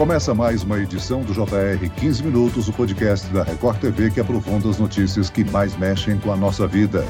Começa 0.00 0.34
mais 0.34 0.62
uma 0.62 0.80
edição 0.80 1.20
do 1.20 1.34
JR 1.34 1.90
15 1.94 2.22
Minutos, 2.22 2.66
o 2.68 2.72
podcast 2.72 3.26
da 3.34 3.42
Record 3.42 3.78
TV 3.80 4.10
que 4.10 4.18
aprofunda 4.18 4.66
as 4.66 4.78
notícias 4.78 5.28
que 5.28 5.44
mais 5.44 5.76
mexem 5.76 6.18
com 6.18 6.32
a 6.32 6.36
nossa 6.36 6.66
vida. 6.66 7.04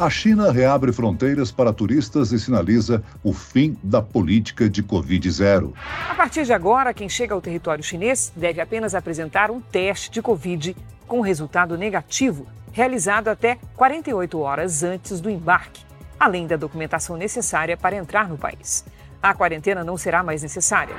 A 0.00 0.08
China 0.08 0.50
reabre 0.50 0.94
fronteiras 0.94 1.52
para 1.52 1.70
turistas 1.70 2.32
e 2.32 2.40
sinaliza 2.40 3.02
o 3.22 3.34
fim 3.34 3.76
da 3.82 4.00
política 4.00 4.66
de 4.66 4.82
Covid-0. 4.82 5.74
A 6.08 6.14
partir 6.14 6.46
de 6.46 6.54
agora, 6.54 6.94
quem 6.94 7.06
chega 7.06 7.34
ao 7.34 7.40
território 7.42 7.84
chinês 7.84 8.32
deve 8.34 8.62
apenas 8.62 8.94
apresentar 8.94 9.50
um 9.50 9.60
teste 9.60 10.10
de 10.10 10.22
Covid 10.22 10.74
com 11.06 11.20
resultado 11.20 11.76
negativo, 11.76 12.46
realizado 12.72 13.28
até 13.28 13.58
48 13.76 14.40
horas 14.40 14.82
antes 14.82 15.20
do 15.20 15.28
embarque, 15.28 15.82
além 16.18 16.46
da 16.46 16.56
documentação 16.56 17.14
necessária 17.18 17.76
para 17.76 17.94
entrar 17.94 18.26
no 18.26 18.38
país 18.38 18.86
a 19.22 19.34
quarentena 19.34 19.84
não 19.84 19.96
será 19.96 20.22
mais 20.22 20.42
necessária. 20.42 20.94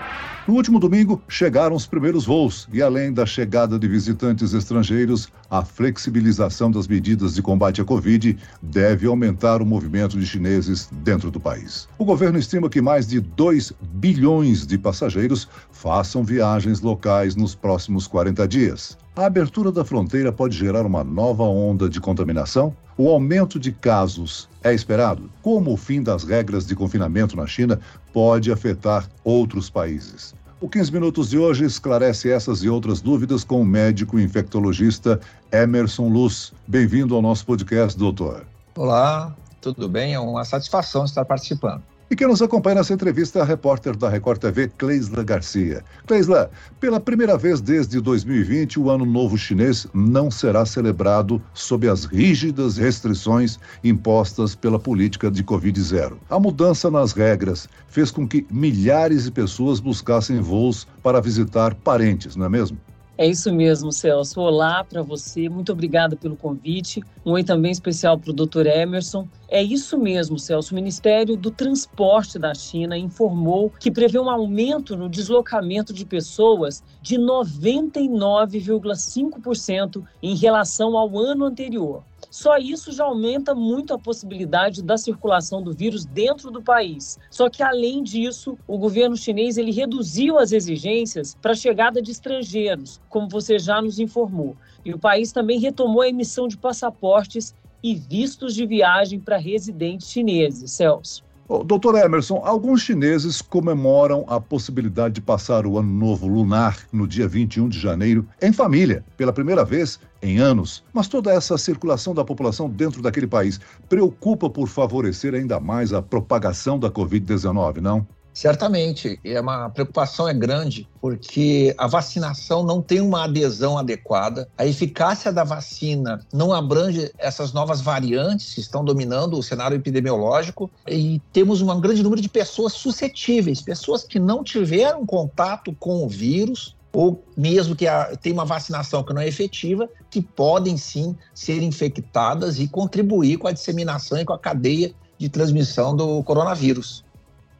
No 0.48 0.56
último 0.56 0.80
domingo, 0.80 1.22
chegaram 1.28 1.76
os 1.76 1.86
primeiros 1.86 2.26
voos 2.26 2.68
e, 2.72 2.82
além 2.82 3.14
da 3.14 3.26
chegada 3.26 3.78
de 3.78 3.88
visitantes 3.88 4.54
estrangeiros, 4.54 5.32
a 5.50 5.64
flexibilização 5.64 6.70
das 6.70 6.88
medidas 6.88 7.34
de 7.34 7.42
combate 7.42 7.82
à 7.82 7.86
Covid 7.86 8.38
deve 8.62 9.08
aumentar 9.08 9.62
o 9.62 9.66
movimento 9.66 10.20
de 10.20 10.26
chineses 10.26 10.90
dentro 11.04 11.32
do 11.32 11.40
país. 11.40 11.88
O 11.98 12.06
governo 12.06 12.38
estima 12.38 12.70
que 12.70 12.82
mais 12.82 13.08
de 13.08 13.20
2 13.20 13.74
bilhões 13.94 14.66
de 14.66 14.78
passageiros 14.78 15.48
façam 15.72 16.24
viagens 16.24 16.82
locais 16.82 17.36
nos 17.36 17.56
próximos 17.56 18.08
40 18.08 18.48
dias. 18.48 18.98
A 19.16 19.26
abertura 19.26 19.72
da 19.72 19.84
fronteira 19.84 20.32
pode 20.32 20.56
gerar 20.56 20.86
uma 20.86 21.04
nova 21.04 21.44
onda 21.44 21.90
de 21.90 22.00
contaminação? 22.00 22.76
O 22.98 23.10
aumento 23.10 23.60
de 23.60 23.72
casos 23.72 24.50
é 24.64 24.74
esperado? 24.74 25.30
Como 25.42 25.74
o 25.74 25.78
fim 25.78 26.04
das 26.04 26.24
regras 26.24 26.66
de 26.66 26.76
confinamento 26.76 27.36
na 27.36 27.48
China 27.48 27.80
pode 28.14 28.52
afetar 28.52 29.10
outros 29.24 29.70
países? 29.70 30.36
O 30.62 30.68
15 30.68 30.92
Minutos 30.92 31.30
de 31.30 31.38
hoje 31.38 31.64
esclarece 31.64 32.30
essas 32.30 32.64
e 32.64 32.70
outras 32.70 33.00
dúvidas 33.00 33.46
com 33.46 33.62
o 33.62 33.66
médico 33.66 34.20
infectologista 34.20 35.18
Emerson 35.54 36.10
Luz. 36.10 36.52
Bem-vindo 36.68 37.16
ao 37.16 37.22
nosso 37.22 37.46
podcast, 37.46 37.98
doutor. 37.98 38.46
Olá, 38.76 39.34
tudo 39.62 39.88
bem? 39.88 40.16
É 40.16 40.20
uma 40.20 40.44
satisfação 40.44 41.06
estar 41.06 41.24
participando. 41.24 41.82
E 42.12 42.16
quem 42.16 42.28
nos 42.28 42.42
acompanha 42.42 42.78
nessa 42.78 42.92
entrevista 42.92 43.38
é 43.38 43.42
a 43.44 43.46
repórter 43.46 43.96
da 43.96 44.10
Record 44.10 44.42
TV, 44.42 44.68
Cleisla 44.80 45.24
Garcia. 45.24 45.84
Cleisla, 46.08 46.50
pela 46.80 47.00
primeira 47.00 47.38
vez 47.38 47.62
desde 47.62 48.02
2020, 48.02 48.80
o 48.80 48.90
Ano 48.90 49.06
Novo 49.06 49.38
Chinês 49.38 49.86
não 49.94 50.32
será 50.32 50.66
celebrado 50.66 51.40
sob 51.54 51.88
as 51.88 52.06
rígidas 52.06 52.78
restrições 52.78 53.60
impostas 53.84 54.56
pela 54.56 54.80
política 54.80 55.30
de 55.30 55.44
Covid-0. 55.44 56.18
A 56.32 56.40
mudança 56.40 56.90
nas 56.90 57.12
regras 57.12 57.70
fez 57.88 58.10
com 58.10 58.28
que 58.28 58.44
milhares 58.50 59.26
de 59.26 59.32
pessoas 59.32 59.80
buscassem 59.80 60.42
voos 60.42 60.88
para 61.04 61.22
visitar 61.22 61.76
parentes, 61.76 62.36
não 62.36 62.48
é 62.48 62.50
mesmo? 62.50 62.80
É 63.20 63.28
isso 63.28 63.54
mesmo, 63.54 63.92
Celso. 63.92 64.40
Olá 64.40 64.82
para 64.82 65.04
você, 65.04 65.50
muito 65.50 65.74
obrigada 65.74 66.16
pelo 66.16 66.38
convite. 66.38 67.04
Um 67.26 67.34
oi 67.34 67.44
também 67.44 67.70
especial 67.70 68.18
para 68.18 68.32
o 68.32 68.34
Dr. 68.34 68.66
Emerson. 68.66 69.28
É 69.50 69.62
isso 69.62 69.98
mesmo, 69.98 70.40
Celso. 70.40 70.72
O 70.72 70.76
Ministério 70.76 71.36
do 71.36 71.52
Transporte 71.52 72.40
da 72.40 72.56
China 72.56 72.98
informou 72.98 73.74
que 73.78 73.92
prevê 73.92 74.18
um 74.18 74.30
aumento 74.30 74.96
no 74.96 75.10
deslocamento 75.10 75.92
de 75.92 76.06
pessoas 76.06 76.82
de 77.02 77.18
99,5% 77.18 80.02
em 80.24 80.34
relação 80.34 80.98
ao 80.98 81.20
ano 81.20 81.44
anterior. 81.44 82.06
Só 82.30 82.58
isso 82.58 82.92
já 82.92 83.06
aumenta 83.06 83.56
muito 83.56 83.94
a 83.94 84.00
possibilidade 84.00 84.84
da 84.84 84.98
circulação 84.98 85.64
do 85.64 85.74
vírus 85.74 86.06
dentro 86.06 86.52
do 86.52 86.62
país. 86.62 87.18
Só 87.32 87.50
que 87.50 87.64
além 87.64 88.04
disso, 88.04 88.58
o 88.68 88.78
governo 88.78 89.18
chinês 89.18 89.58
ele 89.58 89.72
reduziu 89.72 90.38
as 90.38 90.52
exigências 90.52 91.36
para 91.42 91.54
a 91.54 91.56
chegada 91.56 92.02
de 92.02 92.12
estrangeiros, 92.12 93.02
como 93.10 93.28
você 93.28 93.58
já 93.58 93.82
nos 93.82 94.00
informou. 94.00 94.56
E 94.86 94.94
o 94.94 95.00
país 95.00 95.32
também 95.32 95.60
retomou 95.60 96.02
a 96.02 96.10
emissão 96.10 96.48
de 96.48 96.58
passaportes 96.58 97.54
e 97.82 97.96
vistos 97.96 98.54
de 98.54 98.66
viagem 98.66 99.20
para 99.20 99.38
residentes 99.38 100.10
chineses, 100.10 100.72
Celso. 100.72 101.24
Doutor 101.66 101.96
Emerson, 101.96 102.44
alguns 102.46 102.84
chineses 102.84 103.42
comemoram 103.42 104.24
a 104.28 104.40
possibilidade 104.40 105.16
de 105.16 105.22
passar 105.22 105.66
o 105.66 105.80
ano 105.80 105.92
novo 105.92 106.28
lunar 106.28 106.86
no 106.92 107.08
dia 107.08 107.28
21 107.28 107.68
de 107.68 107.80
janeiro 107.80 108.24
em 108.40 108.54
família, 108.54 109.04
pela 109.18 109.34
primeira 109.34 109.66
vez 109.66 110.00
em 110.22 110.38
anos. 110.38 110.84
Mas 110.94 111.08
toda 111.08 111.34
essa 111.34 111.58
circulação 111.58 112.14
da 112.14 112.24
população 112.24 112.70
dentro 112.70 113.02
daquele 113.02 113.26
país 113.26 113.60
preocupa 113.90 114.48
por 114.48 114.68
favorecer 114.68 115.34
ainda 115.34 115.60
mais 115.60 115.92
a 115.92 116.04
propagação 116.04 116.78
da 116.78 116.92
Covid-19, 116.92 117.78
não? 117.78 118.08
Certamente, 118.34 119.20
é 119.24 119.40
uma 119.42 119.70
preocupação 119.70 120.28
é 120.28 120.34
grande, 120.34 120.88
porque 121.02 121.74
a 121.78 121.88
vacinação 121.88 122.64
não 122.64 122.82
tem 122.82 123.02
uma 123.02 123.26
adesão 123.26 123.78
adequada, 123.78 124.48
a 124.58 124.66
eficácia 124.66 125.32
da 125.32 125.44
vacina 125.44 126.20
não 126.34 126.54
abrange 126.54 127.12
essas 127.18 127.52
novas 127.52 127.82
variantes 127.82 128.54
que 128.54 128.62
estão 128.62 128.84
dominando 128.84 129.38
o 129.38 129.44
cenário 129.44 129.76
epidemiológico. 129.76 130.70
E 130.88 131.22
temos 131.34 131.62
um 131.62 131.82
grande 131.82 132.04
número 132.04 132.22
de 132.22 132.30
pessoas 132.30 132.74
suscetíveis, 132.74 133.62
pessoas 133.62 134.04
que 134.04 134.20
não 134.20 134.44
tiveram 134.44 135.06
contato 135.06 135.76
com 135.80 136.06
o 136.06 136.08
vírus 136.08 136.76
ou 136.92 137.24
mesmo 137.38 137.76
que 137.76 137.88
a, 137.88 138.16
tem 138.18 138.34
uma 138.34 138.46
vacinação 138.46 139.04
que 139.04 139.14
não 139.14 139.22
é 139.22 139.28
efetiva, 139.28 139.88
que 140.10 140.22
podem 140.22 140.76
sim 140.76 141.16
ser 141.34 141.62
infectadas 141.62 142.60
e 142.60 142.68
contribuir 142.68 143.38
com 143.38 143.48
a 143.48 143.52
disseminação 143.52 144.18
e 144.18 144.26
com 144.26 144.34
a 144.34 144.40
cadeia 144.40 144.92
de 145.18 145.30
transmissão 145.30 145.96
do 145.96 146.24
coronavírus. 146.24 147.04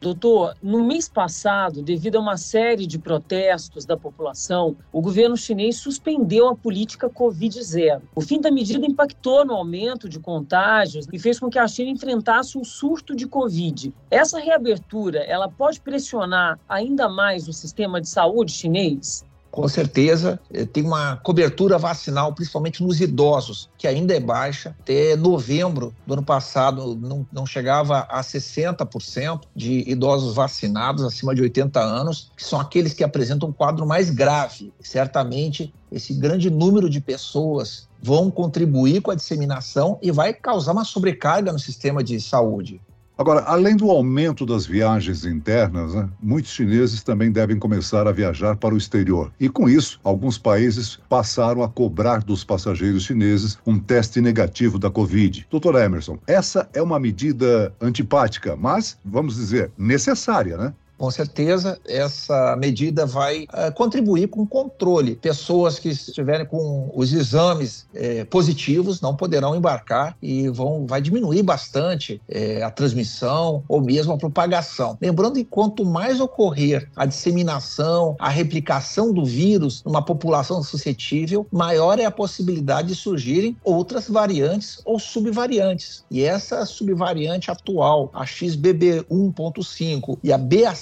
Doutor, 0.00 0.56
no 0.62 0.82
mês 0.82 1.10
passado, 1.10 1.82
devido 1.82 2.16
a 2.16 2.20
uma 2.20 2.38
série 2.38 2.86
de 2.86 2.98
protestos 2.98 3.84
da 3.84 3.98
população, 3.98 4.74
o 4.90 5.02
governo 5.02 5.36
chinês 5.36 5.76
suspendeu 5.76 6.48
a 6.48 6.56
política 6.56 7.10
Covid-0. 7.10 8.00
O 8.14 8.22
fim 8.22 8.40
da 8.40 8.50
medida 8.50 8.86
impactou 8.86 9.44
no 9.44 9.52
aumento 9.52 10.08
de 10.08 10.18
contágios 10.18 11.06
e 11.12 11.18
fez 11.18 11.38
com 11.38 11.50
que 11.50 11.58
a 11.58 11.68
China 11.68 11.90
enfrentasse 11.90 12.56
um 12.56 12.64
surto 12.64 13.14
de 13.14 13.26
Covid. 13.26 13.92
Essa 14.10 14.38
reabertura, 14.38 15.18
ela 15.18 15.50
pode 15.50 15.82
pressionar 15.82 16.58
ainda 16.66 17.06
mais 17.06 17.46
o 17.46 17.52
sistema 17.52 18.00
de 18.00 18.08
saúde 18.08 18.52
chinês? 18.52 19.22
Com 19.50 19.66
certeza 19.68 20.38
eh, 20.52 20.64
tem 20.64 20.84
uma 20.84 21.16
cobertura 21.16 21.76
vacinal, 21.78 22.32
principalmente 22.34 22.82
nos 22.82 23.00
idosos, 23.00 23.68
que 23.76 23.86
ainda 23.86 24.14
é 24.14 24.20
baixa. 24.20 24.74
Até 24.80 25.16
novembro 25.16 25.94
do 26.06 26.14
ano 26.14 26.22
passado 26.22 26.96
não, 26.96 27.26
não 27.32 27.44
chegava 27.44 28.00
a 28.08 28.20
60% 28.20 29.42
de 29.54 29.90
idosos 29.90 30.34
vacinados 30.34 31.04
acima 31.04 31.34
de 31.34 31.42
80 31.42 31.80
anos, 31.80 32.30
que 32.36 32.44
são 32.44 32.60
aqueles 32.60 32.92
que 32.92 33.04
apresentam 33.04 33.48
um 33.48 33.52
quadro 33.52 33.86
mais 33.86 34.10
grave. 34.10 34.72
Certamente 34.80 35.72
esse 35.90 36.14
grande 36.14 36.48
número 36.48 36.88
de 36.88 37.00
pessoas 37.00 37.88
vão 38.02 38.30
contribuir 38.30 39.02
com 39.02 39.10
a 39.10 39.14
disseminação 39.14 39.98
e 40.00 40.10
vai 40.10 40.32
causar 40.32 40.72
uma 40.72 40.84
sobrecarga 40.84 41.52
no 41.52 41.58
sistema 41.58 42.02
de 42.02 42.20
saúde. 42.20 42.80
Agora, 43.20 43.42
além 43.42 43.76
do 43.76 43.90
aumento 43.90 44.46
das 44.46 44.64
viagens 44.64 45.26
internas, 45.26 45.94
né, 45.94 46.08
muitos 46.22 46.52
chineses 46.52 47.02
também 47.02 47.30
devem 47.30 47.58
começar 47.58 48.08
a 48.08 48.12
viajar 48.12 48.56
para 48.56 48.74
o 48.74 48.78
exterior. 48.78 49.30
E 49.38 49.46
com 49.46 49.68
isso, 49.68 50.00
alguns 50.02 50.38
países 50.38 50.98
passaram 51.06 51.62
a 51.62 51.68
cobrar 51.68 52.24
dos 52.24 52.44
passageiros 52.44 53.02
chineses 53.02 53.58
um 53.66 53.78
teste 53.78 54.22
negativo 54.22 54.78
da 54.78 54.90
Covid. 54.90 55.46
Doutor 55.50 55.74
Emerson, 55.74 56.18
essa 56.26 56.66
é 56.72 56.80
uma 56.80 56.98
medida 56.98 57.74
antipática, 57.78 58.56
mas, 58.56 58.98
vamos 59.04 59.36
dizer, 59.36 59.70
necessária, 59.76 60.56
né? 60.56 60.72
Com 61.00 61.10
certeza, 61.10 61.80
essa 61.88 62.54
medida 62.56 63.06
vai 63.06 63.44
uh, 63.44 63.72
contribuir 63.74 64.28
com 64.28 64.42
o 64.42 64.46
controle. 64.46 65.16
Pessoas 65.16 65.78
que 65.78 65.88
estiverem 65.88 66.44
com 66.44 66.92
os 66.94 67.10
exames 67.14 67.86
eh, 67.94 68.26
positivos 68.26 69.00
não 69.00 69.16
poderão 69.16 69.56
embarcar 69.56 70.14
e 70.20 70.50
vão, 70.50 70.86
vai 70.86 71.00
diminuir 71.00 71.42
bastante 71.42 72.20
eh, 72.28 72.62
a 72.62 72.70
transmissão 72.70 73.64
ou 73.66 73.80
mesmo 73.80 74.12
a 74.12 74.18
propagação. 74.18 74.98
Lembrando 75.00 75.36
que 75.36 75.44
quanto 75.44 75.86
mais 75.86 76.20
ocorrer 76.20 76.86
a 76.94 77.06
disseminação, 77.06 78.14
a 78.18 78.28
replicação 78.28 79.10
do 79.10 79.24
vírus 79.24 79.82
numa 79.82 80.04
população 80.04 80.62
suscetível, 80.62 81.46
maior 81.50 81.98
é 81.98 82.04
a 82.04 82.10
possibilidade 82.10 82.88
de 82.88 82.94
surgirem 82.94 83.56
outras 83.64 84.06
variantes 84.06 84.82
ou 84.84 84.98
subvariantes. 84.98 86.04
E 86.10 86.22
essa 86.22 86.66
subvariante 86.66 87.50
atual, 87.50 88.10
a 88.12 88.26
XBB1.5 88.26 90.18
e 90.22 90.30
a 90.30 90.36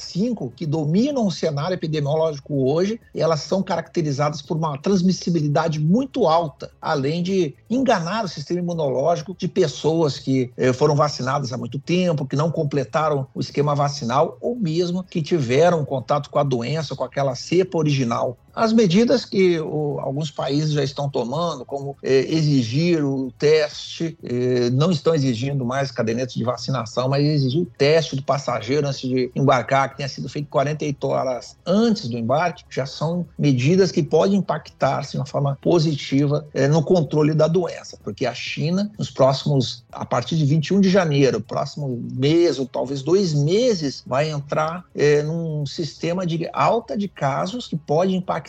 BA5, 0.08 0.52
que 0.55 0.66
dominam 0.66 1.26
o 1.26 1.31
cenário 1.31 1.75
epidemiológico 1.75 2.70
hoje, 2.70 3.00
elas 3.14 3.40
são 3.40 3.62
caracterizadas 3.62 4.40
por 4.40 4.56
uma 4.56 4.78
transmissibilidade 4.78 5.78
muito 5.78 6.26
alta, 6.26 6.70
além 6.81 7.22
de 7.22 7.55
enganar 7.69 8.25
o 8.25 8.28
sistema 8.28 8.60
imunológico 8.60 9.37
de 9.38 9.46
pessoas 9.46 10.19
que 10.19 10.50
eh, 10.56 10.72
foram 10.72 10.94
vacinadas 10.96 11.52
há 11.52 11.58
muito 11.58 11.78
tempo, 11.78 12.26
que 12.26 12.37
não 12.37 12.50
completaram 12.50 13.26
o 13.34 13.40
esquema 13.40 13.75
vacinal 13.75 14.38
ou 14.40 14.56
mesmo 14.56 15.02
que 15.02 15.22
tiveram 15.22 15.84
contato 15.84 16.31
com 16.31 16.38
a 16.38 16.43
doença, 16.43 16.96
com 16.96 17.05
aquela 17.05 17.34
cepa 17.34 17.78
original 17.78 18.37
As 18.58 18.72
medidas 18.72 19.25
que 19.25 19.60
o, 19.60 20.00
alguns 20.00 20.32
países 20.32 20.72
já 20.72 20.82
estão 20.82 21.08
tomando, 21.08 21.64
como 21.64 21.96
é, 22.02 22.19
exigir 22.32 23.05
o 23.05 23.31
teste, 23.38 24.19
é, 24.20 24.69
não 24.70 24.90
estão 24.90 25.14
exigindo 25.14 25.64
mais 25.64 25.93
cadernetos 25.93 26.34
de 26.34 26.43
vacinação, 26.43 27.08
mas 27.08 27.25
exigir 27.25 27.62
o 27.62 27.66
teste 27.66 28.16
do 28.16 28.22
passageiro 28.22 28.88
antes 28.88 29.08
de 29.08 29.31
embarcar, 29.32 29.90
que 29.90 29.99
tenha 29.99 30.08
sido 30.08 30.28
feito 30.28 30.49
48 30.49 31.06
horas 31.06 31.56
antes 31.64 32.08
do 32.08 32.19
embarque, 32.19 32.64
já 32.69 32.84
são 32.84 33.25
medidas 33.38 33.93
que 33.93 34.02
podem 34.02 34.38
impactar 34.38 35.02
de 35.02 35.16
uma 35.16 35.26
forma 35.26 35.56
positiva 35.62 36.44
é, 36.52 36.66
no 36.66 36.82
controle 36.82 37.34
da 37.34 37.46
doença, 37.46 37.96
porque 38.02 38.26
a 38.26 38.34
China, 38.34 38.90
nos 38.99 39.08
próximos, 39.08 39.84
a 39.93 40.05
partir 40.05 40.37
de 40.37 40.44
21 40.44 40.81
de 40.81 40.90
janeiro, 40.90 41.40
próximo 41.40 42.02
mês 42.12 42.58
ou 42.58 42.66
talvez 42.66 43.02
dois 43.02 43.32
meses, 43.34 44.02
vai 44.05 44.31
entrar 44.31 44.84
num 45.25 45.64
sistema 45.64 46.26
de 46.26 46.49
alta 46.52 46.96
de 46.96 47.06
casos 47.06 47.69
que 47.69 47.76
pode 47.76 48.16
impactar 48.16 48.47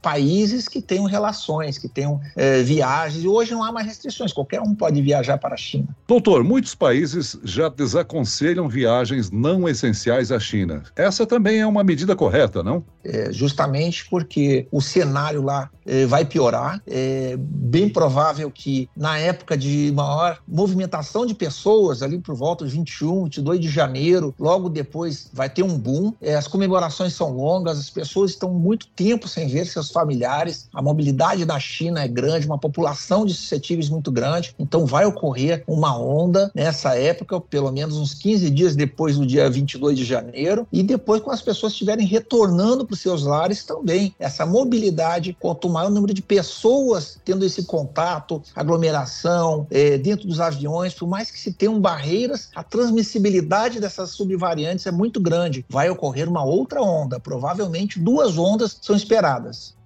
países 0.00 0.68
que 0.68 0.80
tenham 0.80 1.04
relações, 1.04 1.78
que 1.78 1.88
tenham 1.88 2.20
é, 2.36 2.62
viagens. 2.62 3.24
Hoje 3.24 3.52
não 3.52 3.62
há 3.62 3.72
mais 3.72 3.86
restrições, 3.86 4.32
qualquer 4.32 4.60
um 4.60 4.74
pode 4.74 5.00
viajar 5.02 5.38
para 5.38 5.54
a 5.54 5.56
China. 5.56 5.88
Doutor, 6.06 6.44
muitos 6.44 6.74
países 6.74 7.38
já 7.44 7.68
desaconselham 7.68 8.68
viagens 8.68 9.30
não 9.30 9.68
essenciais 9.68 10.30
à 10.30 10.38
China. 10.38 10.82
Essa 10.96 11.26
também 11.26 11.60
é 11.60 11.66
uma 11.66 11.84
medida 11.84 12.14
correta, 12.14 12.62
não? 12.62 12.84
É, 13.04 13.32
justamente 13.32 14.08
porque 14.08 14.66
o 14.70 14.80
cenário 14.80 15.42
lá 15.42 15.70
é, 15.86 16.06
vai 16.06 16.24
piorar. 16.24 16.80
É 16.86 17.36
bem 17.38 17.88
provável 17.88 18.50
que 18.50 18.88
na 18.96 19.18
época 19.18 19.56
de 19.56 19.92
maior 19.94 20.38
movimentação 20.46 21.26
de 21.26 21.34
pessoas, 21.34 22.02
ali 22.02 22.18
por 22.18 22.34
volta 22.34 22.64
de 22.64 22.72
21, 22.72 23.24
22 23.24 23.60
de 23.60 23.68
janeiro, 23.68 24.34
logo 24.38 24.68
depois 24.68 25.30
vai 25.32 25.48
ter 25.48 25.62
um 25.62 25.76
boom. 25.78 26.12
É, 26.20 26.34
as 26.34 26.46
comemorações 26.46 27.12
são 27.14 27.32
longas, 27.32 27.78
as 27.78 27.90
pessoas 27.90 28.32
estão 28.32 28.52
muito 28.52 28.86
tempo 28.88 29.28
sem 29.32 29.48
ver 29.48 29.66
seus 29.66 29.90
familiares, 29.90 30.68
a 30.72 30.82
mobilidade 30.82 31.44
na 31.44 31.58
China 31.58 32.02
é 32.02 32.08
grande, 32.08 32.46
uma 32.46 32.58
população 32.58 33.24
de 33.24 33.34
suscetíveis 33.34 33.88
muito 33.88 34.10
grande, 34.10 34.54
então 34.58 34.86
vai 34.86 35.04
ocorrer 35.04 35.64
uma 35.66 35.98
onda 35.98 36.50
nessa 36.54 36.96
época, 36.96 37.40
pelo 37.40 37.70
menos 37.70 37.96
uns 37.96 38.14
15 38.14 38.50
dias 38.50 38.76
depois 38.76 39.16
do 39.16 39.26
dia 39.26 39.48
22 39.48 39.98
de 39.98 40.04
janeiro, 40.04 40.66
e 40.72 40.82
depois 40.82 41.20
quando 41.20 41.34
as 41.34 41.42
pessoas 41.42 41.72
estiverem 41.72 42.06
retornando 42.06 42.84
para 42.84 42.94
os 42.94 43.00
seus 43.00 43.24
lares 43.24 43.64
também. 43.64 44.14
Essa 44.18 44.44
mobilidade, 44.44 45.36
quanto 45.38 45.68
maior 45.68 45.90
o 45.90 45.94
número 45.94 46.14
de 46.14 46.22
pessoas 46.22 47.18
tendo 47.24 47.44
esse 47.44 47.64
contato, 47.64 48.42
aglomeração, 48.54 49.66
é, 49.70 49.96
dentro 49.98 50.26
dos 50.26 50.40
aviões, 50.40 50.94
por 50.94 51.08
mais 51.08 51.30
que 51.30 51.38
se 51.38 51.52
tenham 51.52 51.80
barreiras, 51.80 52.48
a 52.54 52.62
transmissibilidade 52.62 53.80
dessas 53.80 54.10
subvariantes 54.10 54.86
é 54.86 54.90
muito 54.90 55.20
grande. 55.20 55.64
Vai 55.68 55.88
ocorrer 55.90 56.28
uma 56.28 56.44
outra 56.44 56.82
onda, 56.82 57.18
provavelmente 57.18 57.98
duas 57.98 58.36
ondas 58.38 58.76
são 58.80 58.96
esperadas. 58.96 59.21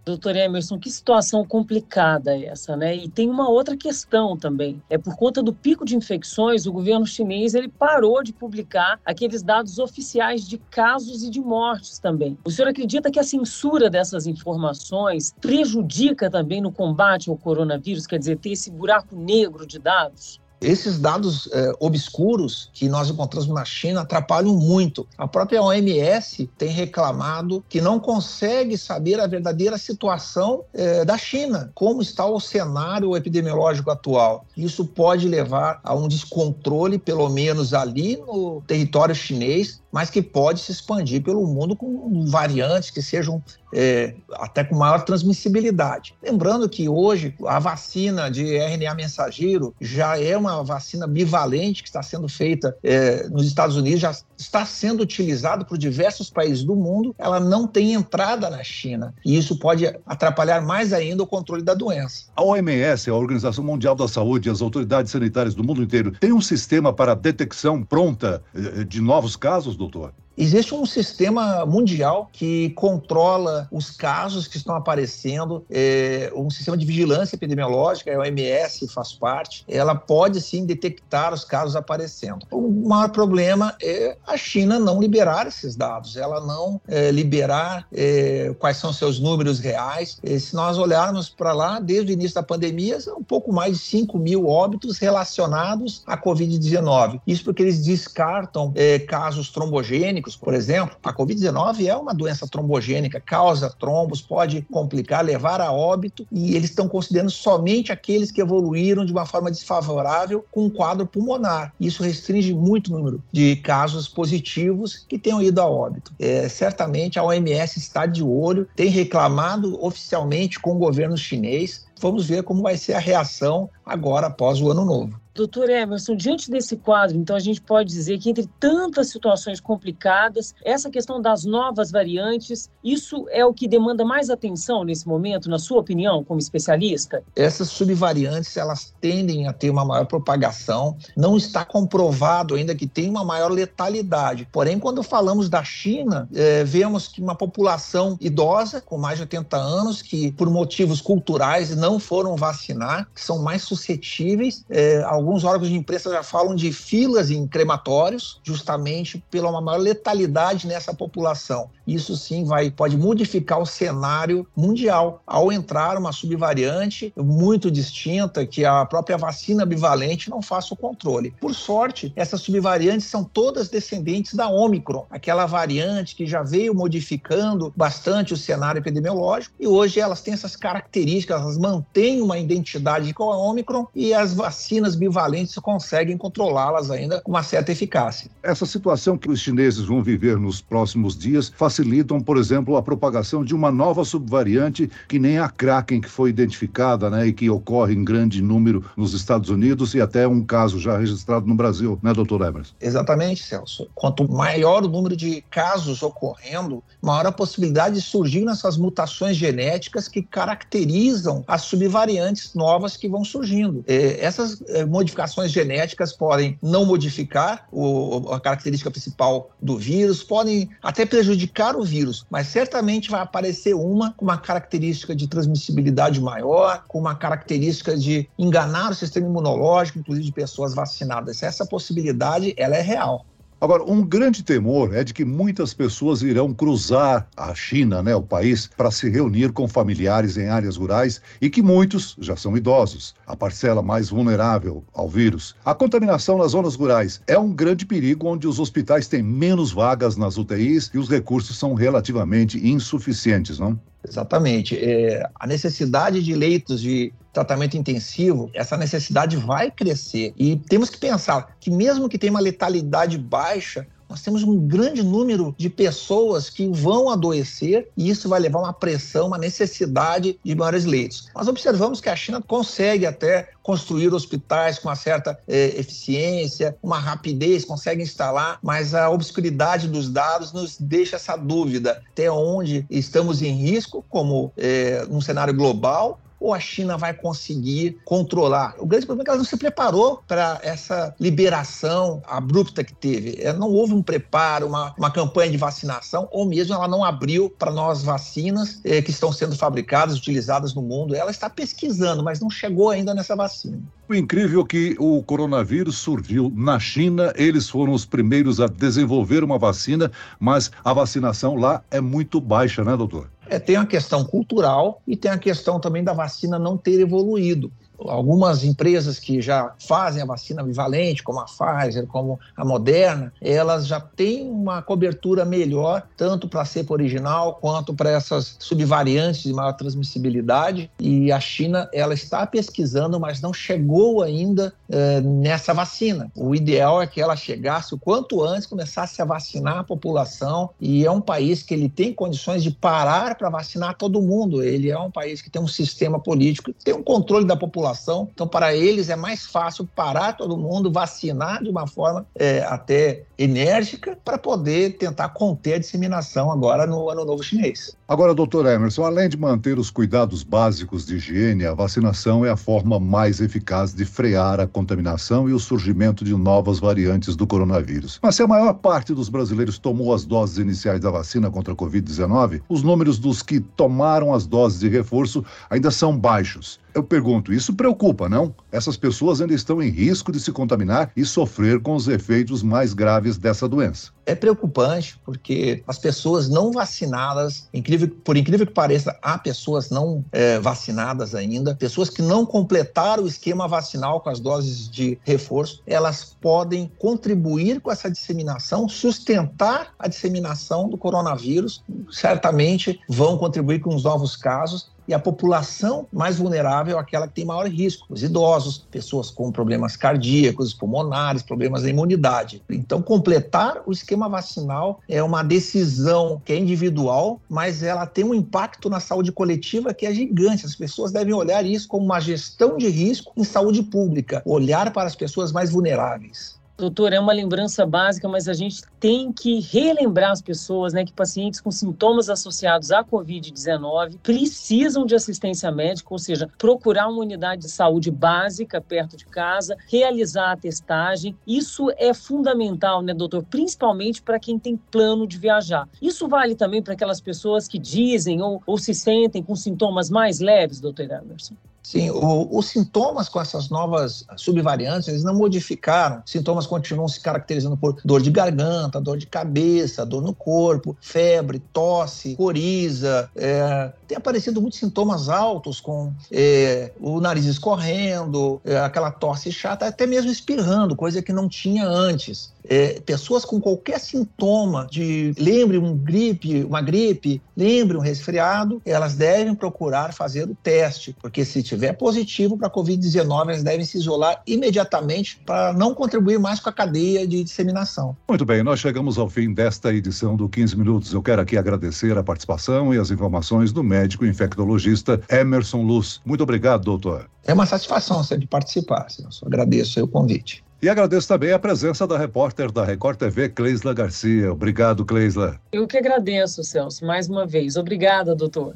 Doutor 0.07 0.37
Emerson, 0.37 0.79
que 0.79 0.89
situação 0.89 1.45
complicada 1.45 2.33
essa, 2.39 2.77
né? 2.77 2.95
E 2.95 3.09
tem 3.09 3.29
uma 3.29 3.49
outra 3.49 3.77
questão 3.77 4.37
também. 4.37 4.81
É 4.89 4.97
por 4.97 5.17
conta 5.17 5.43
do 5.43 5.53
pico 5.53 5.85
de 5.85 5.97
infecções, 5.97 6.65
o 6.65 6.73
governo 6.73 7.05
chinês 7.05 7.55
ele 7.55 7.67
parou 7.67 8.23
de 8.23 8.33
publicar 8.33 9.01
aqueles 9.05 9.43
dados 9.43 9.81
oficiais 9.81 10.47
de 10.49 10.59
casos 10.59 11.25
e 11.25 11.31
de 11.31 11.41
mortes 11.41 11.99
também. 11.99 12.39
O 12.45 12.53
senhor 12.53 12.69
acredita 12.69 13.11
que 13.11 13.19
a 13.19 13.25
censura 13.25 13.91
dessas 13.91 14.29
informações 14.29 15.35
prejudica 15.41 16.31
também 16.31 16.61
no 16.61 16.71
combate 16.71 17.29
ao 17.29 17.37
coronavírus? 17.37 18.07
Quer 18.07 18.21
dizer, 18.21 18.39
ter 18.39 18.53
esse 18.53 18.71
buraco 18.71 19.17
negro 19.17 19.67
de 19.67 19.81
dados? 19.81 20.41
Esses 20.61 20.99
dados 20.99 21.49
é, 21.53 21.73
obscuros 21.79 22.71
que 22.73 22.89
nós 22.89 23.11
encontramos 23.11 23.49
na 23.49 23.65
China 23.65 24.01
atrapalham 24.01 24.55
muito. 24.55 25.07
A 25.19 25.29
própria 25.29 25.63
OMS 25.63 26.49
tem 26.57 26.69
reclamado 26.69 27.65
que 27.69 27.81
não 27.81 28.01
consegue 28.01 28.79
saber 28.79 29.21
a 29.21 29.27
verdadeira 29.27 29.77
situação 29.77 30.65
é, 30.73 31.05
da 31.05 31.19
China, 31.19 31.71
como 31.75 32.01
está 32.01 32.25
o 32.27 32.41
cenário 32.41 33.17
epidemiológico 33.17 33.91
atual. 33.91 34.45
Isso 34.57 34.85
pode 34.87 35.29
levar 35.29 35.81
a 35.85 35.95
um 35.95 36.09
descontrole, 36.09 36.99
pelo 36.99 37.29
menos 37.29 37.75
ali 37.75 38.17
no 38.17 38.63
território 38.67 39.15
chinês, 39.15 39.83
mas 39.93 40.11
que 40.11 40.23
pode 40.23 40.61
se 40.61 40.73
expandir 40.73 41.23
pelo 41.23 41.47
mundo 41.47 41.77
com 41.77 42.27
variantes 42.27 42.91
que 42.91 43.03
sejam 43.03 43.43
é, 43.77 44.15
até 44.33 44.65
com 44.65 44.75
maior 44.75 45.05
transmissibilidade. 45.05 46.15
Lembrando 46.23 46.67
que 46.69 46.89
hoje 46.89 47.35
a 47.47 47.59
vacina 47.59 48.31
de 48.31 48.57
RNA 48.57 48.95
mensageiro 48.95 49.75
já 49.79 50.19
é 50.19 50.35
uma 50.37 50.65
vacina 50.65 51.07
bivalente 51.07 51.83
que 51.83 51.89
está 51.89 52.03
sendo 52.03 52.27
feita 52.27 52.75
é, 52.83 53.29
nos 53.29 53.47
Estados 53.47 53.77
Unidos, 53.77 54.01
já 54.01 54.17
está 54.37 54.65
sendo 54.65 55.03
utilizada 55.03 55.65
por 55.65 55.77
diversos 55.77 56.31
países 56.31 56.65
do 56.65 56.75
mundo, 56.75 57.15
ela 57.19 57.39
não 57.39 57.67
tem 57.67 57.93
entrada 57.93 58.49
na 58.49 58.65
China. 58.65 59.15
E 59.25 59.37
isso 59.37 59.59
pode 59.59 59.87
atrapalhar 60.07 60.63
mais 60.63 60.93
ainda 60.93 61.23
o 61.23 61.27
controle 61.27 61.63
da 61.63 61.75
doença. 61.75 62.25
A 62.35 62.43
OMS, 62.43 63.11
a 63.11 63.15
Organização 63.15 63.63
Mundial 63.63 63.95
da 63.95 64.09
Saúde, 64.09 64.49
e 64.49 64.53
as 64.53 64.63
autoridades 64.63 65.13
sanitárias 65.13 65.55
do 65.55 65.63
mundo 65.63 65.83
inteiro, 65.83 66.13
tem 66.13 66.33
um 66.33 66.41
sistema 66.41 66.93
para 66.93 67.15
detecção 67.15 67.83
pronta 67.83 68.43
é, 68.55 68.85
de 68.85 69.01
novos 69.01 69.37
casos, 69.37 69.77
doutor? 69.77 70.13
Existe 70.37 70.75
um 70.75 70.85
sistema 70.85 71.65
mundial 71.65 72.29
que 72.31 72.71
controla 72.71 73.67
os 73.73 73.91
casos 73.91 74.47
que 74.47 74.59
estão 74.59 74.77
aparecendo, 74.77 75.65
é, 75.71 76.31
um 76.37 76.51
sistema 76.51 76.77
de 76.77 76.85
vigilância 76.85 77.37
epidemiológica, 77.37 78.15
a 78.15 78.19
OMS 78.19 78.87
faz 78.89 79.15
parte, 79.15 79.65
ela 79.67 79.95
pode 79.95 80.43
sim 80.43 80.67
detectar 80.67 81.33
os 81.33 81.43
casos 81.43 81.75
aparecendo. 81.75 82.47
O 82.51 82.71
maior 82.87 83.09
problema 83.09 83.75
é 83.83 84.17
a 84.27 84.37
China 84.37 84.79
não 84.79 85.01
liberar 85.01 85.47
esses 85.47 85.75
dados, 85.75 86.17
ela 86.17 86.41
não 86.41 86.81
é, 86.87 87.11
liberar 87.11 87.87
é, 87.91 88.55
quais 88.59 88.77
são 88.77 88.93
seus 88.93 89.19
números 89.19 89.59
reais. 89.59 90.19
E 90.23 90.39
se 90.39 90.55
nós 90.55 90.77
olharmos 90.77 91.31
para 91.31 91.55
lá, 91.55 91.81
desde 91.81 92.13
o 92.13 92.15
início 92.15 92.35
da 92.35 92.43
pandemia, 92.43 93.01
são 93.01 93.19
um 93.19 93.25
pouco 93.25 93.53
mais 93.53 93.79
de 93.79 93.85
5 93.85 94.19
mil 94.19 94.49
óbitos 94.49 94.99
relacionados 94.99 96.03
à 96.07 96.17
Covid-19. 96.19 97.21
Isso 97.27 97.43
porque 97.43 97.63
eles 97.63 97.83
descartam 97.83 98.73
é, 98.75 98.99
casos 98.99 99.51
trombogênicos 99.51 100.26
por 100.35 100.55
exemplo, 100.55 100.97
a 101.05 101.13
Covid-19 101.13 101.87
é 101.87 101.95
uma 101.95 102.15
doença 102.15 102.49
trombogênica, 102.49 103.21
causa 103.21 103.69
trombos, 103.69 104.23
pode 104.23 104.63
complicar, 104.63 105.25
levar 105.25 105.61
a 105.61 105.71
óbito, 105.71 106.27
e 106.33 106.57
eles 106.57 106.71
estão 106.71 106.89
considerando 106.89 107.31
somente 107.31 107.93
aqueles 107.93 108.33
que 108.33 108.41
evoluíram 108.41 109.05
de 109.05 109.13
uma 109.13 109.27
forma 109.27 109.51
desfavorável 109.51 110.45
com 110.51 110.65
um 110.65 110.71
quadro 110.71 111.07
pulmonar. 111.07 111.73
Isso 111.79 112.03
restringe 112.03 112.55
muito 112.55 112.89
o 112.89 112.99
número 112.99 113.23
de 113.31 113.57
casos 113.57 114.09
positivos 114.09 115.05
que 115.07 115.19
tenham 115.19 115.43
ido 115.43 115.61
a 115.61 115.67
óbito. 115.67 116.13
É, 116.19 116.49
certamente 116.49 117.19
a 117.19 117.23
OMS 117.23 117.79
está 117.79 118.07
de 118.07 118.23
olho, 118.23 118.67
tem 118.75 118.89
reclamado 118.89 119.85
oficialmente 119.85 120.59
com 120.59 120.73
o 120.73 120.79
governo 120.79 121.17
chinês. 121.17 121.85
Vamos 122.01 122.27
ver 122.27 122.43
como 122.43 122.63
vai 122.63 122.77
ser 122.77 122.95
a 122.95 122.99
reação 122.99 123.69
agora 123.85 124.29
após 124.29 124.61
o 124.61 124.71
ano 124.71 124.85
novo. 124.85 125.26
Doutor 125.37 125.69
Emerson, 125.69 126.17
diante 126.17 126.51
desse 126.51 126.77
quadro, 126.77 127.17
então 127.17 127.37
a 127.37 127.41
gente 127.41 127.61
pode 127.61 127.91
dizer 127.91 128.19
que 128.19 128.31
entre 128.31 128.49
tantas 128.59 129.09
situações 129.11 129.61
complicadas, 129.61 130.55
essa 130.65 130.91
questão 130.91 131.21
das 131.21 131.45
novas 131.45 131.91
variantes, 131.91 132.71
isso 132.83 133.27
é 133.31 133.45
o 133.45 133.53
que 133.53 133.69
demanda 133.69 134.05
mais 134.05 134.31
atenção 134.31 134.83
nesse 134.83 135.07
momento, 135.07 135.51
na 135.51 135.59
sua 135.59 135.79
opinião, 135.79 136.25
como 136.25 136.41
especialista? 136.41 137.23
Essas 137.35 137.69
subvariantes, 137.69 138.57
elas 138.57 138.95
tendem 139.01 139.47
a 139.47 139.53
ter 139.53 139.69
uma 139.69 139.85
maior 139.85 140.07
propagação, 140.07 140.97
não 141.15 141.37
está 141.37 141.65
comprovado 141.65 142.55
ainda 142.55 142.75
que 142.75 142.87
tem 142.87 143.09
uma 143.09 143.25
maior 143.25 143.51
letalidade. 143.51 144.49
Porém, 144.51 144.79
quando 144.79 145.03
falamos 145.03 145.51
da 145.51 145.63
China, 145.63 146.29
é, 146.35 146.65
vemos 146.65 147.09
que 147.09 147.21
uma 147.21 147.35
população 147.35 148.17
idosa, 148.21 148.81
com 148.81 148.97
mais 148.97 149.19
de 149.19 149.23
80 149.25 149.57
anos, 149.57 150.01
que 150.01 150.33
por 150.33 150.49
motivos 150.49 151.01
culturais 151.01 151.77
não 151.77 151.99
foram 151.99 152.37
vacinar, 152.37 153.09
que 153.15 153.21
são 153.21 153.43
mais 153.43 153.63
suscetíveis, 153.63 154.65
é, 154.71 155.03
alguns 155.27 155.43
órgãos 155.43 155.69
de 155.69 155.75
imprensa 155.77 156.09
já 156.09 156.23
falam 156.23 156.55
de 156.55 156.73
filas 156.73 157.33
em 157.33 157.49
crematórios, 157.49 158.41
justamente 158.45 159.23
pela 159.29 159.51
uma 159.51 159.61
maior 159.61 159.79
letalidade 159.79 160.69
nessa 160.69 160.95
população. 160.95 161.69
Isso 161.85 162.17
sim 162.17 162.45
vai 162.45 162.71
pode 162.71 162.97
modificar 162.97 163.61
o 163.61 163.67
cenário 163.67 164.47
mundial 164.57 165.21
ao 165.27 165.51
entrar 165.51 165.99
uma 165.99 166.13
subvariante 166.13 167.13
muito 167.17 167.73
distinta 167.73 168.47
que 168.47 168.65
a 168.65 168.87
própria 168.87 169.17
vacina 169.17 169.67
bivalente 169.67 170.31
não 170.31 170.41
faça 170.41 170.75
o 170.75 170.77
controle. 170.77 171.35
Por 171.41 171.55
sorte, 171.55 172.13
essas 172.15 172.41
subvariantes 172.41 173.07
são 173.07 173.25
todas 173.25 173.69
descendentes 173.69 174.35
da 174.35 174.49
Omicron, 174.49 175.07
aquela 175.11 175.47
variante 175.47 176.15
que 176.15 176.27
já 176.27 176.43
veio 176.43 176.73
modificando 176.73 177.73
bastante 177.77 178.33
o 178.33 178.37
cenário 178.37 178.79
epidemiológico 178.79 179.57
e 179.59 179.67
hoje 179.67 179.99
elas 179.99 180.21
têm 180.21 180.35
essas 180.35 180.55
características, 180.55 181.41
elas 181.41 181.59
mantêm 181.59 182.23
uma 182.23 182.39
identidade 182.39 183.13
com 183.13 183.33
a 183.33 183.37
Omicron 183.37 183.89
e 183.93 184.15
as 184.15 184.33
vacinas 184.33 184.95
bivalentes 184.95 185.16
subvalentes 185.17 185.55
conseguem 185.57 186.19
controlá-las 186.19 186.91
ainda 186.91 187.21
com 187.23 187.33
uma 187.33 187.43
certa 187.43 187.73
eficácia. 187.73 188.31
Essa 188.43 188.67
situação 188.67 189.17
que 189.17 189.31
os 189.31 189.41
chineses 189.41 189.87
vão 189.87 190.03
viver 190.03 190.37
nos 190.37 190.61
próximos 190.61 191.17
dias 191.17 191.51
facilitam, 191.57 192.21
por 192.21 192.37
exemplo, 192.37 192.77
a 192.77 192.83
propagação 192.83 193.45
de 193.45 193.55
uma 193.55 193.71
nova 193.71 194.05
subvariante 194.05 194.91
que 195.09 195.19
nem 195.19 195.39
a 195.39 195.49
Kraken 195.49 196.01
que 196.01 196.09
foi 196.09 196.31
identificada, 196.31 197.09
né, 197.09 197.27
e 197.27 197.33
que 197.33 197.49
ocorre 197.49 197.95
em 197.95 198.05
grande 198.05 198.43
número 198.43 198.85
nos 198.97 199.15
Estados 199.15 199.49
Unidos 199.49 199.95
e 199.95 200.01
até 200.01 200.29
um 200.29 200.45
caso 200.45 200.79
já 200.79 200.99
registrado 200.99 201.47
no 201.47 201.55
Brasil, 201.55 201.99
né, 202.03 202.13
doutor 202.13 202.43
Emerson? 202.43 202.75
Exatamente, 202.81 203.43
Celso. 203.43 203.89
Quanto 203.95 204.31
maior 204.31 204.85
o 204.85 204.89
número 204.89 205.17
de 205.17 205.43
casos 205.51 206.03
ocorrendo, 206.03 206.83
maior 207.01 207.27
a 207.27 207.33
possibilidade 207.33 207.97
de 207.97 208.03
surgir 208.03 208.45
nessas 208.45 208.77
mutações 208.77 209.37
genéticas 209.37 210.09
que 210.09 210.23
caracterizam 210.23 211.45
as 211.47 211.63
subvariantes 211.63 212.55
novas 212.55 212.97
que 212.97 213.09
vão 213.09 213.25
surgindo. 213.25 213.85
É, 213.87 214.25
essas 214.25 214.63
é, 214.69 214.85
modificações 215.07 215.53
genéticas 215.53 216.13
podem 216.13 216.59
não 216.61 216.85
modificar 216.85 217.67
o, 217.71 218.33
a 218.33 218.41
característica 218.41 218.91
principal 218.91 219.51
do 219.63 219.79
vírus, 219.79 220.23
podem 220.23 220.69
até 220.83 221.07
prejudicar 221.07 221.77
o 221.77 221.85
vírus, 221.85 222.27
mas 222.29 222.49
certamente 222.49 223.11
vai 223.11 223.21
aparecer 223.21 223.75
uma 223.75 224.13
com 224.13 224.25
uma 224.25 224.37
característica 224.37 225.15
de 225.15 225.29
transmissibilidade 225.29 226.21
maior, 226.21 226.83
com 226.89 226.99
uma 226.99 227.15
característica 227.15 227.97
de 227.97 228.29
enganar 228.37 228.91
o 228.91 228.95
sistema 228.95 229.27
imunológico, 229.27 230.01
inclusive 230.01 230.27
de 230.27 230.33
pessoas 230.33 230.75
vacinadas. 230.75 231.43
Essa 231.43 231.65
possibilidade 231.65 232.53
ela 232.57 232.77
é 232.77 232.83
real. 232.83 233.25
Agora, 233.59 233.83
um 233.85 234.05
grande 234.05 234.43
temor 234.43 234.95
é 234.95 235.03
de 235.03 235.15
que 235.15 235.25
muitas 235.25 235.73
pessoas 235.73 236.21
irão 236.21 236.53
cruzar 236.53 237.27
a 237.35 237.55
China, 237.55 238.03
né, 238.03 238.15
o 238.15 238.21
país, 238.21 238.69
para 238.77 238.91
se 238.91 239.09
reunir 239.09 239.51
com 239.53 239.67
familiares 239.67 240.37
em 240.37 240.49
áreas 240.49 240.77
rurais 240.77 241.23
e 241.41 241.49
que 241.49 241.63
muitos 241.63 242.15
já 242.21 242.37
são 242.37 242.55
idosos, 242.55 243.15
a 243.27 243.35
parcela 243.35 243.83
mais 243.83 244.11
vulnerável 244.11 244.85
ao 244.93 245.09
vírus. 245.09 245.57
A 245.65 245.75
contaminação 245.75 246.37
nas 246.37 246.51
zonas 246.51 246.75
rurais 246.75 247.23
é 247.27 247.39
um 247.39 247.51
grande 247.51 247.87
perigo 247.87 248.29
onde 248.29 248.47
os 248.47 248.61
hospitais 248.61 249.09
têm 249.09 249.23
menos 249.23 249.73
vagas 249.73 250.19
nas 250.19 250.37
UTIs 250.37 250.91
e 250.93 250.99
os 250.99 251.09
recursos 251.09 251.59
são 251.59 251.73
relativamente 251.73 252.59
insuficientes, 252.59 253.59
não? 253.59 253.81
Exatamente. 254.07 254.77
É, 254.79 255.29
a 255.35 255.47
necessidade 255.47 256.23
de 256.23 256.35
leitos 256.35 256.81
de 256.81 257.13
tratamento 257.37 257.77
intensivo, 257.77 258.51
essa 258.55 258.77
necessidade 258.77 259.37
vai 259.37 259.71
crescer. 259.71 260.33
E 260.39 260.57
temos 260.57 260.89
que 260.89 260.97
pensar 260.97 261.55
que, 261.61 261.71
mesmo 261.71 262.09
que 262.09 262.17
tenha 262.17 262.33
uma 262.33 262.41
letalidade 262.41 263.19
baixa, 263.19 263.87
nós 264.09 264.23
temos 264.23 264.43
um 264.43 264.57
grande 264.57 265.03
número 265.03 265.55
de 265.59 265.69
pessoas 265.69 266.49
que 266.49 266.69
vão 266.69 267.11
adoecer 267.11 267.89
e 267.97 268.09
isso 268.09 268.29
vai 268.29 268.39
levar 268.39 268.61
uma 268.61 268.73
pressão, 268.73 269.27
uma 269.27 269.37
necessidade 269.37 270.39
de 270.45 270.55
maiores 270.55 270.85
leitos. 270.85 271.29
Nós 271.35 271.49
observamos 271.49 272.01
que 272.01 272.09
a 272.09 272.15
China 272.15 272.41
consegue 272.41 273.05
até 273.05 273.49
construir 273.63 274.15
hospitais 274.15 274.79
com 274.79 274.89
uma 274.89 274.95
certa 274.95 275.37
eh, 275.49 275.75
eficiência, 275.77 276.77
uma 276.81 277.01
rapidez, 277.01 277.65
consegue 277.65 278.01
instalar, 278.01 278.61
mas 278.63 278.95
a 278.95 279.11
obscuridade 279.11 279.89
dos 279.89 280.09
dados 280.09 280.53
nos 280.53 280.79
deixa 280.79 281.17
essa 281.17 281.37
dúvida 281.37 282.01
até 282.13 282.31
onde 282.31 282.87
estamos 282.89 283.43
em 283.43 283.53
risco, 283.57 284.05
como 284.09 284.53
eh, 284.57 285.05
num 285.11 285.21
cenário 285.21 285.53
global, 285.53 286.21
ou 286.41 286.55
a 286.55 286.61
China 286.61 286.97
vai 286.97 287.15
conseguir 287.15 287.99
controlar? 288.05 288.75
O 288.79 288.87
grande 288.87 289.07
problema 289.07 289.23
é 289.23 289.25
que 289.25 289.31
ela 289.31 289.39
não 289.39 289.45
se 289.45 289.57
preparou 289.57 290.23
para 290.27 290.59
essa 290.63 291.15
liberação 291.19 292.23
abrupta 292.27 292.85
que 292.85 292.95
teve. 292.95 293.37
É, 293.41 293.53
não 293.53 293.69
houve 293.71 293.95
um 293.95 294.03
preparo, 294.03 294.67
uma, 294.67 294.95
uma 294.99 295.11
campanha 295.11 295.51
de 295.51 295.57
vacinação, 295.57 296.29
ou 296.31 296.47
mesmo 296.47 296.75
ela 296.75 296.89
não 296.89 297.05
abriu 297.05 297.51
para 297.51 297.71
nós 297.71 298.03
vacinas 298.03 298.81
eh, 298.85 299.03
que 299.03 299.11
estão 299.11 299.33
sendo 299.33 299.57
fabricadas, 299.57 300.17
utilizadas 300.17 300.75
no 300.75 300.83
mundo. 300.83 301.15
Ela 301.15 301.31
está 301.31 301.49
pesquisando, 301.49 302.23
mas 302.23 302.41
não 302.41 302.51
chegou 302.51 302.91
ainda 302.91 303.15
nessa 303.15 303.35
vacina. 303.35 303.79
O 304.09 304.15
incrível 304.15 304.63
é 304.63 304.65
que 304.65 304.97
o 305.01 305.23
coronavírus 305.23 305.97
surgiu 305.99 306.53
na 306.55 306.79
China, 306.79 307.33
eles 307.37 307.69
foram 307.69 307.93
os 307.93 308.05
primeiros 308.05 308.61
a 308.61 308.69
desenvolver 308.69 309.43
uma 309.43 309.59
vacina, 309.59 310.11
mas 310.39 310.71
a 310.85 310.93
vacinação 310.93 311.57
lá 311.57 311.83
é 311.91 312.01
muito 312.01 312.41
baixa, 312.41 312.85
né, 312.85 312.97
doutor? 312.97 313.29
É, 313.49 313.59
tem 313.59 313.77
a 313.77 313.87
questão 313.87 314.25
cultural 314.25 315.01
e 315.07 315.17
tem 315.17 315.31
a 315.31 315.39
questão 315.39 315.79
também 315.79 316.03
da 316.03 316.13
vacina 316.13 316.59
não 316.59 316.77
ter 316.77 317.01
evoluído 317.01 317.71
algumas 317.99 318.65
empresas 318.65 319.19
que 319.19 319.41
já 319.41 319.73
fazem 319.79 320.23
a 320.23 320.27
vacina 320.27 320.63
bivalente, 320.63 321.23
como 321.23 321.41
a 321.41 321.45
Pfizer, 321.45 322.07
como 322.07 322.39
a 322.57 322.65
Moderna, 322.65 323.33
elas 323.41 323.87
já 323.87 324.01
têm 324.01 324.49
uma 324.49 324.83
cobertura 324.83 325.45
melhor, 325.45 326.03
tanto 326.17 326.49
para 326.49 326.63
a 326.63 326.65
cepa 326.65 326.93
original 326.93 327.59
quanto 327.61 327.95
para 327.95 328.11
essas 328.11 328.57
subvariantes 328.59 329.43
de 329.43 329.53
maior 329.53 329.73
transmissibilidade. 329.73 330.91
E 330.99 331.33
a 331.33 331.41
China, 331.41 331.89
ela 331.93 332.15
está 332.15 332.47
pesquisando, 332.47 333.19
mas 333.19 333.41
não 333.41 333.53
chegou 333.53 334.23
ainda 334.23 334.73
eh, 334.89 335.21
nessa 335.21 335.73
vacina. 335.73 336.31
O 336.35 336.55
ideal 336.55 337.01
é 337.01 337.07
que 337.07 337.21
ela 337.21 337.37
chegasse 337.37 337.95
o 337.95 337.99
quanto 337.99 338.43
antes, 338.43 338.67
começasse 338.67 339.21
a 339.21 339.25
vacinar 339.25 339.79
a 339.79 339.85
população. 339.85 340.71
E 340.81 341.05
é 341.05 341.11
um 341.11 341.21
país 341.21 341.63
que 341.63 341.75
ele 341.75 341.89
tem 341.89 342.13
condições 342.13 342.63
de 342.63 342.71
parar 342.71 343.37
para 343.37 343.49
vacinar 343.49 343.97
todo 343.97 344.21
mundo. 344.21 344.63
Ele 344.63 344.91
é 344.91 344.99
um 344.99 345.11
país 345.11 345.41
que 345.41 345.51
tem 345.51 345.61
um 345.61 345.69
sistema 345.69 346.19
político, 346.19 346.73
tem 346.85 346.95
um 346.95 347.03
controle 347.03 347.45
da 347.45 347.57
população 347.57 347.86
população. 347.87 348.29
Então, 348.33 348.49
para 348.49 348.75
eles 348.75 349.09
é 349.09 349.17
mais 349.17 349.47
fácil 349.47 349.89
parar 349.95 350.33
todo 350.33 350.57
mundo, 350.57 350.91
vacinar 350.91 351.63
de 351.63 351.71
uma 351.71 351.87
forma 351.87 352.27
é, 352.35 352.61
até 352.65 353.23
enérgica, 353.39 354.19
para 354.25 354.39
poder 354.39 354.97
tentar 354.97 355.29
conter 355.31 355.75
a 355.75 355.79
disseminação 355.79 356.51
agora 356.51 356.87
no 356.87 357.09
Ano 357.09 357.25
Novo 357.25 357.43
Chinês. 357.43 357.97
Agora, 358.09 358.33
doutor 358.33 358.67
Emerson, 358.67 359.03
além 359.03 359.29
de 359.29 359.37
manter 359.37 359.81
os 359.81 359.91
cuidados 359.91 360.45
básicos 360.45 361.05
de 361.05 361.17
higiene, 361.17 361.67
a 361.67 361.75
vacinação 361.75 362.47
é 362.47 362.51
a 362.51 362.57
forma 362.57 363.01
mais 363.01 363.41
eficaz 363.41 363.93
de 363.93 364.05
frear 364.05 364.61
a 364.61 364.67
contaminação 364.67 365.49
e 365.49 365.53
o 365.53 365.59
surgimento 365.59 366.25
de 366.25 366.33
novas 366.33 366.79
variantes 366.79 367.35
do 367.35 367.49
coronavírus. 367.49 368.21
Mas 368.23 368.37
se 368.37 368.45
a 368.45 368.47
maior 368.47 368.75
parte 368.75 369.13
dos 369.13 369.29
brasileiros 369.29 369.77
tomou 369.77 370.15
as 370.15 370.25
doses 370.25 370.59
iniciais 370.59 371.01
da 371.01 371.11
vacina 371.11 371.51
contra 371.51 371.73
a 371.75 371.77
Covid-19, 371.77 372.63
os 372.69 372.85
números 372.85 373.19
dos 373.19 373.43
que 373.43 373.59
tomaram 373.59 374.33
as 374.33 374.47
doses 374.47 374.79
de 374.79 374.89
reforço 374.89 375.45
ainda 375.69 375.91
são 375.91 376.17
baixos. 376.17 376.79
Eu 376.95 377.03
pergunto, 377.03 377.53
isso 377.53 377.75
preocupa, 377.75 378.29
não? 378.29 378.55
Essas 378.71 378.97
pessoas 378.97 379.41
ainda 379.41 379.53
estão 379.53 379.83
em 379.83 379.91
risco 379.91 380.31
de 380.31 380.39
se 380.39 380.53
contaminar 380.53 381.11
e 381.17 381.25
sofrer 381.25 381.81
com 381.81 381.97
os 381.97 382.07
efeitos 382.07 382.63
mais 382.63 382.95
graves 382.95 383.37
dessa 383.37 383.69
doença. 383.69 384.16
É 384.27 384.35
preocupante 384.35 385.19
porque 385.25 385.85
as 385.87 385.99
pessoas 385.99 386.49
não 386.49 386.73
vacinadas, 386.73 387.69
incrível, 387.73 388.09
por 388.25 388.37
incrível 388.37 388.67
que 388.67 388.73
pareça, 388.73 389.17
há 389.23 389.39
pessoas 389.39 389.89
não 389.89 390.25
é, 390.33 390.59
vacinadas 390.59 391.35
ainda, 391.35 391.77
pessoas 391.77 392.11
que 392.11 392.21
não 392.21 392.45
completaram 392.45 393.23
o 393.23 393.29
esquema 393.29 393.69
vacinal 393.69 394.21
com 394.21 394.29
as 394.29 394.41
doses 394.41 394.91
de 394.91 395.17
reforço, 395.23 395.81
elas 395.87 396.37
podem 396.41 396.91
contribuir 396.99 397.81
com 397.81 397.91
essa 397.91 398.11
disseminação, 398.11 398.89
sustentar 398.89 399.95
a 399.99 400.09
disseminação 400.09 400.89
do 400.89 400.99
coronavírus, 400.99 401.83
certamente 402.11 403.01
vão 403.09 403.39
contribuir 403.39 403.79
com 403.79 403.95
os 403.95 404.03
novos 404.03 404.37
casos 404.37 404.91
e 405.09 405.15
a 405.15 405.19
população 405.19 406.07
mais 406.13 406.39
vulnerável 406.39 406.97
é 406.97 407.01
aquela 407.01 407.29
que 407.29 407.35
tem 407.35 407.45
maior 407.45 407.67
risco, 407.67 408.07
os 408.11 408.23
idosos, 408.23 408.79
pessoas 408.91 409.31
com 409.31 409.51
problemas 409.53 409.97
cardíacos, 409.97 410.75
pulmonares, 410.75 411.43
problemas 411.43 411.83
da 411.83 411.91
imunidade. 411.91 412.63
Então, 412.69 413.01
completar 413.03 413.83
o 413.87 413.93
esquema 413.93 414.29
vacinal 414.29 415.01
é 415.09 415.23
uma 415.23 415.43
decisão 415.43 416.41
que 416.45 416.53
é 416.53 416.59
individual, 416.59 417.41
mas 417.49 417.83
ela 417.83 418.07
tem 418.07 418.25
um 418.25 418.35
impacto 418.35 418.89
na 418.89 419.01
saúde 419.01 419.33
coletiva 419.33 419.95
que 419.95 420.07
é 420.07 420.13
gigante. 420.13 420.67
As 420.67 420.75
pessoas 420.75 421.13
devem 421.13 421.35
olhar 421.35 421.65
isso 421.65 421.89
como 421.89 422.05
uma 422.05 422.21
gestão 422.21 422.77
de 422.77 422.89
risco 422.89 423.33
em 423.37 423.45
saúde 423.45 423.83
pública, 423.83 424.43
olhar 424.45 424.93
para 424.93 425.07
as 425.07 425.17
pessoas 425.17 425.53
mais 425.53 425.71
vulneráveis. 425.71 426.57
Doutor, 426.79 427.15
é 427.15 427.19
uma 427.19 427.33
lembrança 427.33 427.87
básica, 427.87 428.29
mas 428.29 428.49
a 428.49 428.53
gente 428.53 428.83
tem 429.01 429.33
que 429.33 429.61
relembrar 429.61 430.33
as 430.33 430.43
pessoas 430.43 430.93
né, 430.93 431.07
que 431.07 431.13
pacientes 431.13 431.59
com 431.59 431.71
sintomas 431.71 432.29
associados 432.29 432.91
à 432.91 433.03
Covid-19 433.03 434.19
precisam 434.23 435.07
de 435.07 435.15
assistência 435.15 435.73
médica, 435.73 436.13
ou 436.13 436.19
seja, 436.19 436.51
procurar 436.59 437.09
uma 437.09 437.23
unidade 437.23 437.63
de 437.63 437.71
saúde 437.71 438.11
básica 438.11 438.79
perto 438.79 439.17
de 439.17 439.25
casa, 439.25 439.75
realizar 439.91 440.53
a 440.53 440.57
testagem. 440.57 441.35
Isso 441.47 441.91
é 441.97 442.13
fundamental, 442.13 443.01
né, 443.01 443.15
doutor? 443.15 443.43
Principalmente 443.45 444.21
para 444.21 444.39
quem 444.39 444.59
tem 444.59 444.77
plano 444.77 445.27
de 445.27 445.39
viajar. 445.39 445.89
Isso 446.03 446.29
vale 446.29 446.55
também 446.55 446.83
para 446.83 446.93
aquelas 446.93 447.23
pessoas 447.23 447.67
que 447.67 447.79
dizem 447.79 448.43
ou, 448.43 448.63
ou 448.67 448.77
se 448.77 448.93
sentem 448.93 449.43
com 449.43 449.57
sintomas 449.57 450.11
mais 450.11 450.41
leves, 450.41 450.79
doutor 450.79 451.05
Emerson? 451.05 451.55
Sim, 451.87 452.11
o, 452.11 452.49
os 452.51 452.67
sintomas 452.67 453.29
com 453.29 453.41
essas 453.41 453.69
novas 453.69 454.25
subvariantes, 454.37 455.07
eles 455.07 455.23
não 455.23 455.33
modificaram. 455.33 456.21
Sintomas 456.27 456.67
continuam 456.67 457.07
se 457.07 457.21
caracterizando 457.21 457.77
por 457.77 457.97
dor 458.05 458.21
de 458.21 458.29
garganta, 458.29 459.01
dor 459.01 459.17
de 459.17 459.25
cabeça, 459.29 460.05
dor 460.05 460.21
no 460.21 460.35
corpo, 460.35 460.97
febre, 461.01 461.61
tosse, 461.73 462.35
coriza. 462.35 463.31
É, 463.37 463.93
tem 464.09 464.17
aparecido 464.17 464.61
muitos 464.61 464.81
sintomas 464.81 465.29
altos, 465.29 465.81
com 465.81 466.13
é, 466.33 466.91
o 467.01 467.21
nariz 467.21 467.45
escorrendo, 467.45 468.61
é, 468.65 468.81
aquela 468.81 469.13
tosse 469.13 469.53
chata, 469.53 469.87
até 469.87 470.09
mesmo 470.09 470.29
espirrando, 470.29 470.97
coisa 470.97 471.23
que 471.23 471.33
não 471.33 471.49
tinha 471.49 471.87
antes. 471.87 472.53
É, 472.69 473.01
pessoas 473.01 473.45
com 473.45 473.61
qualquer 473.61 474.01
sintoma 474.01 474.87
de 474.91 475.35
lembre 475.39 475.79
um 475.79 475.97
gripe, 475.97 476.65
uma 476.65 476.81
gripe, 476.81 477.41
lembre 477.57 477.97
um 477.97 478.01
resfriado, 478.01 478.81
elas 478.85 479.15
devem 479.15 479.55
procurar 479.55 480.13
fazer 480.13 480.49
o 480.49 480.55
teste, 480.63 481.17
porque 481.21 481.45
se 481.45 481.63
tiver 481.63 481.93
positivo 481.95 482.57
para 482.57 482.69
a 482.69 482.71
Covid-19, 482.71 483.43
elas 483.43 483.63
devem 483.63 483.85
se 483.85 483.99
isolar 483.99 484.43
imediatamente 484.47 485.41
para 485.45 485.73
não 485.73 485.95
contribuir 485.95 486.39
mais 486.39 486.61
com 486.61 486.69
a 486.69 486.73
cadeia 486.73 487.27
de 487.27 487.43
disseminação. 487.45 488.17
Muito 488.29 488.45
bem, 488.45 488.63
nós 488.63 488.81
chegamos 488.81 489.19
ao 489.19 489.29
fim 489.29 489.53
desta 489.53 489.93
edição 489.93 490.37
do 490.37 490.49
15 490.49 490.77
Minutos. 490.77 491.13
Eu 491.13 491.23
quero 491.23 491.43
aqui 491.43 491.57
agradecer 491.57 492.17
a 492.19 492.23
participação 492.23 492.93
e 492.93 492.99
as 492.99 493.11
informações 493.11 493.73
do 493.73 493.83
médico 493.83 494.27
infectologista 494.27 495.21
Emerson 495.31 495.83
Luz. 495.83 496.21
Muito 496.25 496.43
obrigado, 496.43 496.85
doutor. 496.85 497.29
É 497.45 497.55
uma 497.55 497.67
satisfação 497.67 498.25
sempre 498.25 498.47
participar, 498.47 499.09
Celso. 499.09 499.47
Agradeço 499.47 500.03
o 500.03 500.09
convite. 500.09 500.66
E 500.81 500.89
agradeço 500.89 501.27
também 501.27 501.53
a 501.53 501.59
presença 501.59 502.07
da 502.07 502.19
repórter 502.19 502.71
da 502.71 502.85
Record 502.85 503.19
TV, 503.19 503.49
Cleisla 503.49 503.95
Garcia. 503.95 504.53
Obrigado, 504.53 505.05
Cleisla. 505.05 505.59
Eu 505.73 505.87
que 505.87 505.97
agradeço, 505.97 506.63
Celso, 506.63 507.05
mais 507.07 507.29
uma 507.29 507.47
vez. 507.47 507.77
Obrigada, 507.77 508.35
doutor. 508.35 508.75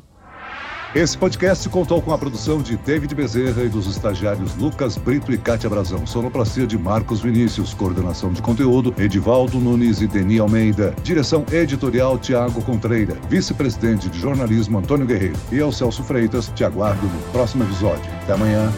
Esse 0.93 1.17
podcast 1.17 1.69
contou 1.69 2.03
com 2.03 2.13
a 2.13 2.19
produção 2.19 2.61
de 2.61 2.77
David 2.79 3.15
Bezerra 3.15 3.63
e 3.63 3.69
dos 3.69 3.87
estagiários 3.87 4.57
Lucas 4.57 4.97
Brito 4.97 5.31
e 5.31 5.39
Cátia 5.39 5.71
Brazão. 5.71 6.05
Sonoplastia 6.05 6.67
de 6.67 6.77
Marcos 6.77 7.21
Vinícius. 7.21 7.73
Coordenação 7.73 8.33
de 8.33 8.43
conteúdo, 8.43 8.93
Edivaldo 8.99 9.61
Nunes 9.61 10.01
e 10.01 10.09
Deni 10.09 10.41
Almeida. 10.41 10.93
Direção 11.05 11.47
editorial, 11.53 12.19
Tiago 12.19 12.61
Contreira. 12.63 13.15
Vice-presidente 13.29 14.09
de 14.09 14.19
jornalismo, 14.19 14.79
Antônio 14.79 15.07
Guerreiro. 15.07 15.37
E 15.53 15.59
eu, 15.59 15.71
Celso 15.71 16.03
Freitas, 16.03 16.51
te 16.57 16.65
aguardo 16.65 17.07
no 17.07 17.21
próximo 17.31 17.63
episódio. 17.63 18.11
Até 18.25 18.33
amanhã. 18.33 18.73